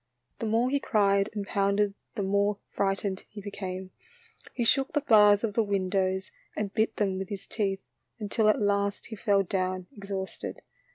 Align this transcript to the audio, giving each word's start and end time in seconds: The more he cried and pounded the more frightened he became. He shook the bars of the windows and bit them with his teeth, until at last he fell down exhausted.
The 0.39 0.47
more 0.47 0.71
he 0.71 0.79
cried 0.79 1.29
and 1.35 1.45
pounded 1.45 1.93
the 2.15 2.23
more 2.23 2.57
frightened 2.71 3.23
he 3.29 3.39
became. 3.39 3.91
He 4.51 4.63
shook 4.63 4.93
the 4.93 5.01
bars 5.01 5.43
of 5.43 5.53
the 5.53 5.61
windows 5.61 6.31
and 6.57 6.73
bit 6.73 6.95
them 6.95 7.19
with 7.19 7.29
his 7.29 7.45
teeth, 7.45 7.83
until 8.17 8.49
at 8.49 8.59
last 8.59 9.05
he 9.05 9.15
fell 9.15 9.43
down 9.43 9.85
exhausted. 9.95 10.63